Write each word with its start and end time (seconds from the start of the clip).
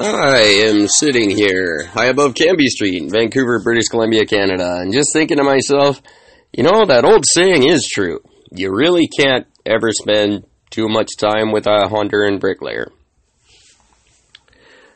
I 0.00 0.68
am 0.68 0.86
sitting 0.86 1.28
here 1.28 1.84
high 1.86 2.06
above 2.06 2.34
Cambie 2.34 2.68
Street 2.68 3.02
in 3.02 3.10
Vancouver, 3.10 3.60
British 3.60 3.88
Columbia, 3.88 4.26
Canada, 4.26 4.76
and 4.76 4.92
just 4.92 5.12
thinking 5.12 5.38
to 5.38 5.42
myself, 5.42 6.00
you 6.52 6.62
know, 6.62 6.84
that 6.86 7.04
old 7.04 7.24
saying 7.26 7.64
is 7.64 7.88
true. 7.92 8.20
You 8.52 8.72
really 8.72 9.08
can't 9.08 9.48
ever 9.66 9.90
spend 9.90 10.44
too 10.70 10.88
much 10.88 11.16
time 11.18 11.50
with 11.50 11.66
a 11.66 11.88
hunter 11.88 12.22
and 12.22 12.38
bricklayer. 12.38 12.92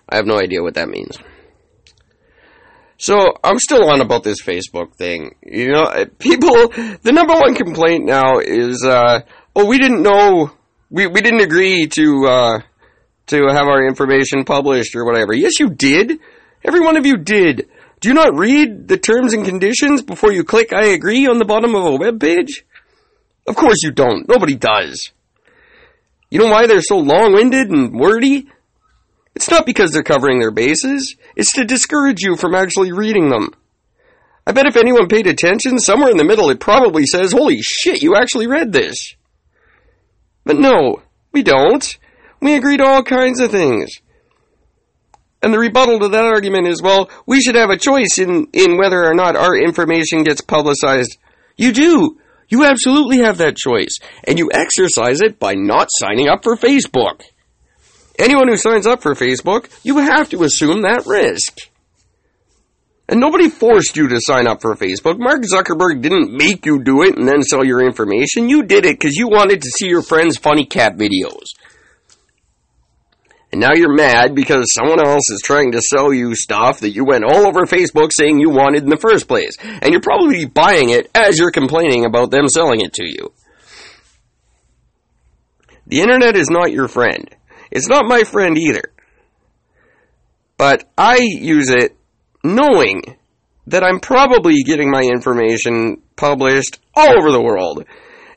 I 0.09 0.17
have 0.17 0.27
no 0.27 0.39
idea 0.39 0.63
what 0.63 0.75
that 0.75 0.89
means. 0.89 1.19
So 2.97 3.35
I'm 3.43 3.59
still 3.59 3.91
on 3.91 4.01
about 4.01 4.23
this 4.23 4.41
Facebook 4.41 4.95
thing. 4.95 5.35
You 5.43 5.73
know, 5.73 6.05
people. 6.21 6.69
The 7.03 7.13
number 7.13 7.35
one 7.35 7.57
complaint 7.57 8.05
now 8.05 8.39
is, 8.39 8.85
uh, 8.85 9.23
oh, 9.57 9.67
we 9.67 9.79
didn't 9.79 10.03
know, 10.03 10.53
we 10.91 11.09
we 11.09 11.21
didn't 11.23 11.41
agree 11.41 11.89
to 11.89 12.27
uh, 12.27 12.59
to 13.33 13.49
have 13.49 13.67
our 13.67 13.87
information 13.87 14.45
published 14.45 14.95
or 14.95 15.05
whatever. 15.05 15.33
Yes, 15.33 15.59
you 15.59 15.71
did. 15.71 16.21
Every 16.65 16.81
one 16.81 16.97
of 16.97 17.07
you 17.07 17.17
did. 17.17 17.69
Do 18.01 18.09
you 18.09 18.15
not 18.15 18.37
read 18.37 18.89
the 18.89 18.99
terms 18.99 19.33
and 19.33 19.45
conditions 19.45 20.03
before 20.03 20.33
you 20.33 20.45
click 20.45 20.73
I 20.73 20.89
agree 20.89 21.27
on 21.27 21.39
the 21.39 21.45
bottom 21.45 21.75
of 21.75 21.85
a 21.85 21.97
web 21.97 22.21
page? 22.21 22.65
Of 23.47 23.57
course 23.57 23.83
you 23.83 23.91
don't. 23.91 24.29
Nobody 24.29 24.55
does. 24.55 25.11
You 26.31 26.39
know 26.39 26.51
why 26.51 26.67
they're 26.67 26.83
so 26.83 26.99
long-winded 26.99 27.71
and 27.71 27.99
wordy? 27.99 28.49
It's 29.35 29.51
not 29.51 29.67
because 29.67 29.93
they're 29.93 30.03
covering 30.03 30.41
their 30.41 30.51
bases. 30.51 31.17
It's 31.37 31.53
to 31.53 31.65
discourage 31.65 32.23
you 32.23 32.37
from 32.37 32.55
actually 32.55 32.93
reading 32.93 33.31
them. 33.31 33.51
I 34.47 34.53
bet 34.53 34.67
if 34.67 34.77
anyone 34.77 35.09
paid 35.09 35.27
attention, 35.27 35.79
somewhere 35.79 36.11
in 36.11 36.17
the 36.17 36.25
middle 36.25 36.51
it 36.51 36.61
probably 36.61 37.07
says, 37.07 37.33
holy 37.33 37.61
shit, 37.61 38.03
you 38.03 38.17
actually 38.17 38.47
read 38.47 38.73
this. 38.73 39.15
But 40.45 40.57
no, 40.57 41.03
we 41.33 41.43
don't. 41.43 41.99
We 42.43 42.57
agree 42.57 42.77
to 42.77 42.85
all 42.85 43.05
kinds 43.05 43.41
of 43.41 43.53
things. 43.53 43.89
And 45.43 45.55
the 45.55 45.61
rebuttal 45.61 46.01
to 46.01 46.09
that 46.09 46.25
argument 46.25 46.67
is, 46.67 46.83
well, 46.83 47.09
we 47.25 47.41
should 47.41 47.55
have 47.55 47.71
a 47.71 47.77
choice 47.77 48.19
in, 48.19 48.49
in 48.53 48.77
whether 48.77 49.05
or 49.05 49.15
not 49.15 49.37
our 49.37 49.57
information 49.57 50.25
gets 50.25 50.41
publicized. 50.41 51.17
You 51.57 51.73
do. 51.73 52.19
You 52.49 52.65
absolutely 52.65 53.19
have 53.19 53.39
that 53.39 53.57
choice. 53.57 53.97
And 54.25 54.39
you 54.39 54.51
exercise 54.53 55.21
it 55.21 55.39
by 55.39 55.55
not 55.55 55.89
signing 55.91 56.29
up 56.29 56.43
for 56.43 56.57
Facebook. 56.57 57.23
Anyone 58.19 58.49
who 58.49 58.57
signs 58.57 58.87
up 58.87 59.03
for 59.03 59.15
Facebook, 59.15 59.71
you 59.85 59.99
have 59.99 60.29
to 60.31 60.43
assume 60.43 60.83
that 60.83 61.07
risk. 61.07 61.59
And 63.09 63.21
nobody 63.21 63.49
forced 63.49 63.97
you 63.97 64.09
to 64.09 64.21
sign 64.21 64.49
up 64.49 64.63
for 64.63 64.75
Facebook. 64.75 65.19
Mark 65.19 65.43
Zuckerberg 65.43 66.03
didn't 66.03 66.37
make 66.37 66.67
you 66.67 66.83
do 66.83 67.03
it 67.03 67.17
and 67.17 67.27
then 67.27 67.43
sell 67.43 67.65
your 67.65 67.85
information. 67.85 68.49
You 68.49 68.65
did 68.65 68.85
it 68.85 68.99
because 68.99 69.17
you 69.17 69.29
wanted 69.29 69.63
to 69.63 69.71
see 69.71 69.87
your 69.87 70.03
friends' 70.03 70.39
funny 70.39 70.65
cat 70.65 70.97
videos. 70.97 71.47
And 73.53 73.61
now 73.61 73.75
you're 73.75 73.95
mad 73.95 74.35
because 74.35 74.67
someone 74.75 75.07
else 75.07 75.31
is 75.31 75.43
trying 75.45 75.73
to 75.73 75.83
sell 75.83 76.13
you 76.13 76.35
stuff 76.35 76.81
that 76.81 76.91
you 76.91 77.05
went 77.05 77.25
all 77.25 77.47
over 77.47 77.67
Facebook 77.67 78.11
saying 78.11 78.41
you 78.41 78.49
wanted 78.49 78.83
in 78.83 78.89
the 78.89 78.97
first 78.97 79.29
place. 79.29 79.57
And 79.61 79.93
you're 79.93 80.01
probably 80.01 80.47
buying 80.47 80.89
it 80.89 81.11
as 81.15 81.39
you're 81.39 81.51
complaining 81.51 82.07
about 82.07 82.31
them 82.31 82.49
selling 82.49 82.81
it 82.81 82.95
to 82.95 83.05
you. 83.05 83.33
The 85.87 86.01
internet 86.01 86.35
is 86.35 86.49
not 86.49 86.73
your 86.73 86.89
friend. 86.89 87.29
It's 87.71 87.89
not 87.89 88.07
my 88.07 88.25
friend 88.25 88.57
either. 88.57 88.85
But 90.57 90.89
I 90.97 91.19
use 91.19 91.69
it 91.69 91.95
knowing 92.43 93.03
that 93.67 93.85
I'm 93.85 94.01
probably 94.01 94.63
getting 94.63 94.91
my 94.91 95.03
information 95.03 96.01
published 96.17 96.79
all 96.95 97.19
over 97.19 97.31
the 97.31 97.43
world. 97.43 97.85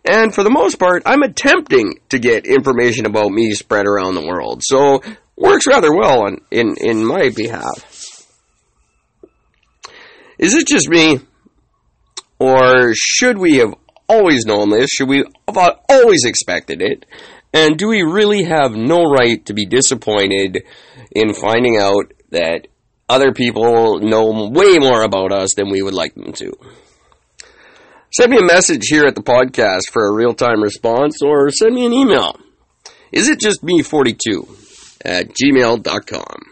And 0.05 0.33
for 0.33 0.43
the 0.43 0.51
most 0.51 0.77
part, 0.77 1.03
I'm 1.05 1.23
attempting 1.23 1.99
to 2.09 2.19
get 2.19 2.45
information 2.45 3.05
about 3.05 3.31
me 3.31 3.53
spread 3.53 3.87
around 3.87 4.13
the 4.13 4.25
world. 4.25 4.61
So, 4.63 5.01
works 5.35 5.65
rather 5.67 5.93
well 5.93 6.25
on, 6.25 6.41
in, 6.51 6.75
in 6.79 7.03
my 7.03 7.29
behalf. 7.29 7.85
Is 10.37 10.53
it 10.53 10.67
just 10.67 10.89
me? 10.89 11.19
Or 12.39 12.93
should 12.93 13.37
we 13.37 13.55
have 13.57 13.73
always 14.07 14.45
known 14.45 14.69
this? 14.69 14.89
Should 14.91 15.09
we 15.09 15.23
have 15.47 15.79
always 15.89 16.25
expected 16.25 16.81
it? 16.81 17.05
And 17.53 17.77
do 17.77 17.87
we 17.87 18.03
really 18.03 18.43
have 18.43 18.73
no 18.73 19.05
right 19.05 19.43
to 19.45 19.53
be 19.53 19.65
disappointed 19.65 20.63
in 21.11 21.33
finding 21.33 21.77
out 21.77 22.13
that 22.31 22.67
other 23.07 23.31
people 23.31 23.99
know 23.99 24.49
way 24.49 24.77
more 24.77 25.03
about 25.03 25.31
us 25.31 25.55
than 25.55 25.71
we 25.71 25.81
would 25.81 25.93
like 25.93 26.13
them 26.15 26.33
to? 26.33 26.51
Send 28.17 28.31
me 28.31 28.37
a 28.37 28.45
message 28.45 28.83
here 28.87 29.03
at 29.03 29.15
the 29.15 29.21
podcast 29.21 29.91
for 29.91 30.05
a 30.05 30.13
real 30.13 30.33
time 30.33 30.63
response 30.63 31.21
or 31.21 31.49
send 31.49 31.75
me 31.75 31.85
an 31.85 31.91
email. 31.91 32.39
Is 33.11 33.27
it 33.27 33.41
just 33.41 33.61
me 33.61 33.81
42 33.81 34.47
at 35.03 35.31
gmail.com? 35.33 36.44